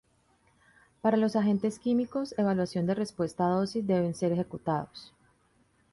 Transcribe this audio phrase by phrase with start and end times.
[1.01, 5.13] Para los agentes químicos, evaluación de respuesta-dosis deben ser ejecutados.